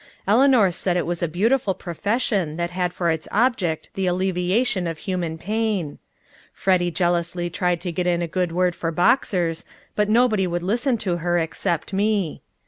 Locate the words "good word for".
8.27-8.89